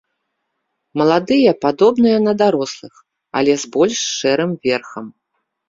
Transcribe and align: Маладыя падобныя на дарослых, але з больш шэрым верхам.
Маладыя 1.01 1.51
падобныя 1.65 2.17
на 2.27 2.33
дарослых, 2.43 2.93
але 3.41 3.53
з 3.67 3.73
больш 3.79 3.99
шэрым 4.19 4.51
верхам. 4.69 5.05